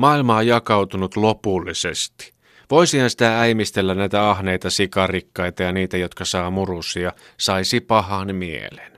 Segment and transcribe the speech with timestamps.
[0.00, 2.32] Maailma on jakautunut lopullisesti.
[2.70, 8.92] Voisihan sitä äimistellä näitä ahneita sikarikkaita ja niitä, jotka saa murusia, saisi pahan mielen.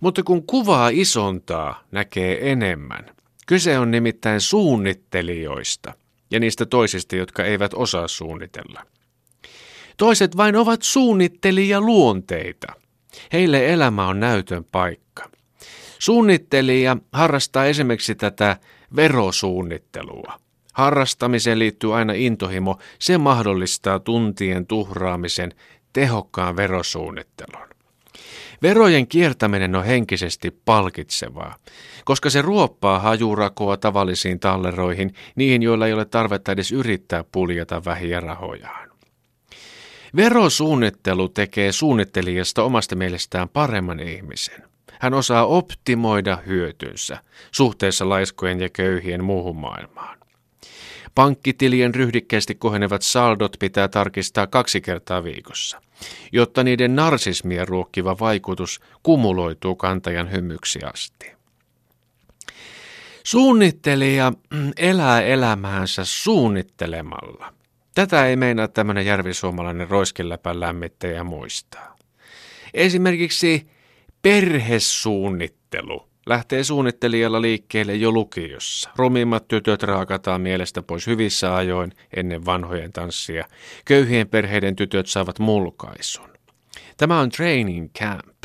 [0.00, 3.06] Mutta kun kuvaa isontaa, näkee enemmän.
[3.46, 5.92] Kyse on nimittäin suunnittelijoista
[6.30, 8.86] ja niistä toisista, jotka eivät osaa suunnitella.
[9.96, 12.72] Toiset vain ovat suunnittelija luonteita.
[13.32, 15.30] Heille elämä on näytön paikka.
[16.00, 18.56] Suunnittelija harrastaa esimerkiksi tätä
[18.96, 20.40] verosuunnittelua.
[20.72, 22.78] Harrastamiseen liittyy aina intohimo.
[22.98, 25.52] Se mahdollistaa tuntien tuhraamisen
[25.92, 27.68] tehokkaan verosuunnittelun.
[28.62, 31.56] Verojen kiertäminen on henkisesti palkitsevaa,
[32.04, 38.20] koska se ruoppaa hajurakoa tavallisiin talleroihin, niihin joilla ei ole tarvetta edes yrittää puljata vähiä
[38.20, 38.90] rahojaan.
[40.16, 44.69] Verosuunnittelu tekee suunnittelijasta omasta mielestään paremman ihmisen.
[45.00, 47.18] Hän osaa optimoida hyötynsä
[47.52, 50.18] suhteessa laiskojen ja köyhien muuhun maailmaan.
[51.14, 55.82] Pankkitilien ryhdikkeesti kohenevat saldot pitää tarkistaa kaksi kertaa viikossa,
[56.32, 61.32] jotta niiden narsismia ruokkiva vaikutus kumuloituu kantajan hymyksi asti.
[63.24, 64.32] Suunnittelija
[64.76, 67.52] elää elämäänsä suunnittelemalla.
[67.94, 71.96] Tätä ei meinaa tämmöinen järvisuomalainen roiskeläpän lämmittäjä muistaa.
[72.74, 73.66] Esimerkiksi
[74.22, 78.90] perhesuunnittelu lähtee suunnittelijalla liikkeelle jo lukiossa.
[78.96, 83.44] Rumimmat tytöt raakataan mielestä pois hyvissä ajoin ennen vanhojen tanssia.
[83.84, 86.28] Köyhien perheiden tytöt saavat mulkaisun.
[86.96, 88.44] Tämä on training camp.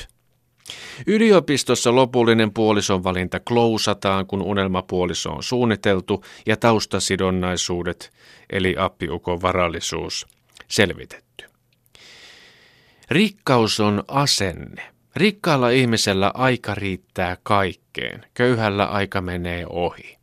[1.08, 8.14] Yliopistossa lopullinen puolison valinta klousataan, kun unelmapuoliso on suunniteltu ja taustasidonnaisuudet,
[8.50, 10.28] eli appiukon varallisuus,
[10.68, 11.46] selvitetty.
[13.10, 14.95] Rikkaus on asenne.
[15.16, 20.18] Rikkaalla ihmisellä aika riittää kaikkeen, köyhällä aika menee ohi.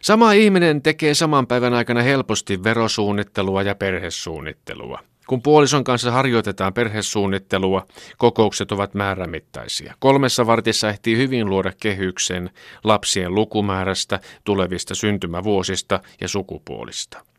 [0.00, 4.98] Sama ihminen tekee saman päivän aikana helposti verosuunnittelua ja perhesuunnittelua.
[5.26, 7.86] Kun puolison kanssa harjoitetaan perhesuunnittelua,
[8.18, 9.94] kokoukset ovat määrämittaisia.
[9.98, 12.50] Kolmessa vartissa ehtii hyvin luoda kehyksen
[12.84, 17.31] lapsien lukumäärästä, tulevista syntymävuosista ja sukupuolista.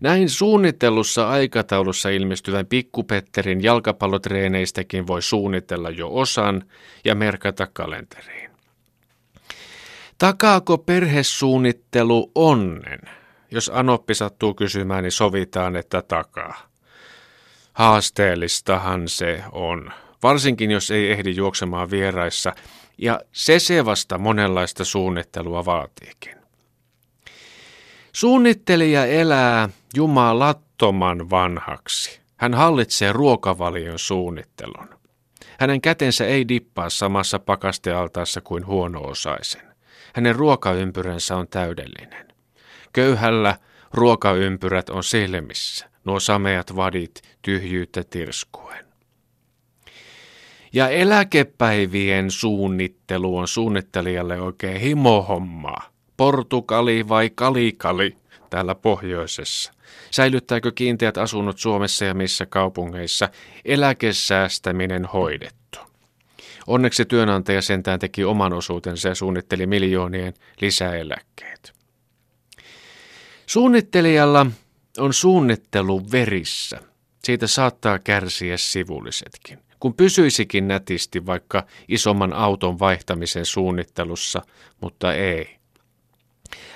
[0.00, 6.64] Näin suunnitellussa aikataulussa ilmestyvän pikkupetterin jalkapallotreeneistäkin voi suunnitella jo osan
[7.04, 8.50] ja merkata kalenteriin.
[10.18, 13.00] Takaako perhesuunnittelu onnen?
[13.50, 16.68] Jos Anoppi sattuu kysymään, niin sovitaan, että takaa.
[17.72, 22.52] Haasteellistahan se on, varsinkin jos ei ehdi juoksemaan vieraissa,
[22.98, 26.36] ja se se vasta monenlaista suunnittelua vaatiikin.
[28.12, 32.20] Suunnittelija elää jumalattoman vanhaksi.
[32.36, 34.88] Hän hallitsee ruokavalion suunnittelun.
[35.58, 39.62] Hänen kätensä ei dippaa samassa pakastealtaassa kuin huono-osaisen.
[40.14, 42.28] Hänen ruokaympyränsä on täydellinen.
[42.92, 43.56] Köyhällä
[43.92, 48.84] ruokaympyrät on silmissä, nuo sameat vadit tyhjyyttä tirskuen.
[50.72, 55.90] Ja eläkepäivien suunnittelu on suunnittelijalle oikein himohommaa.
[56.16, 58.16] Portugali vai Kalikali
[58.50, 59.73] täällä pohjoisessa?
[60.10, 63.28] Säilyttääkö kiinteät asunnot Suomessa ja missä kaupungeissa
[63.64, 65.78] eläkesäästäminen hoidettu?
[66.66, 71.72] Onneksi työnantaja sentään teki oman osuutensa ja suunnitteli miljoonien lisäeläkkeet.
[73.46, 74.46] Suunnittelijalla
[74.98, 76.80] on suunnittelu verissä.
[77.24, 79.58] Siitä saattaa kärsiä sivullisetkin.
[79.80, 84.42] Kun pysyisikin nätisti vaikka isomman auton vaihtamisen suunnittelussa,
[84.80, 85.56] mutta ei.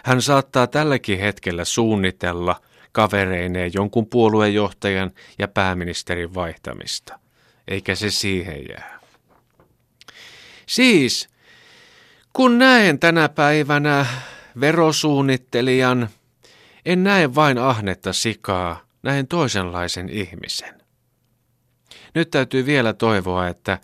[0.04, 2.60] Hän saattaa tälläkin hetkellä suunnitella
[2.98, 7.18] kavereineen jonkun puoluejohtajan ja pääministerin vaihtamista,
[7.68, 9.00] eikä se siihen jää.
[10.66, 11.28] Siis,
[12.32, 14.06] kun näen tänä päivänä
[14.60, 16.08] verosuunnittelijan,
[16.84, 20.82] en näe vain ahnetta sikaa, näen toisenlaisen ihmisen.
[22.14, 23.78] Nyt täytyy vielä toivoa, että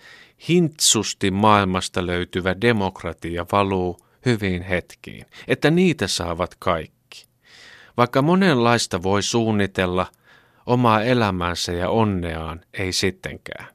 [0.48, 6.93] hintsusti maailmasta löytyvä demokratia valuu hyviin hetkiin, että niitä saavat kaikki.
[7.96, 10.06] Vaikka monenlaista voi suunnitella,
[10.66, 13.66] omaa elämänsä ja onneaan ei sittenkään.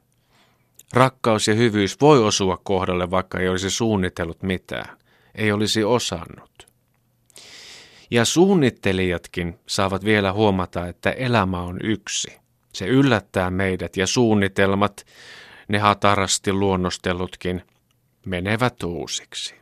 [0.92, 4.96] Rakkaus ja hyvyys voi osua kohdalle, vaikka ei olisi suunnitellut mitään,
[5.34, 6.68] ei olisi osannut.
[8.10, 12.38] Ja suunnittelijatkin saavat vielä huomata, että elämä on yksi.
[12.72, 15.06] Se yllättää meidät ja suunnitelmat,
[15.68, 17.62] ne hatarasti luonnostellutkin,
[18.26, 19.59] menevät uusiksi.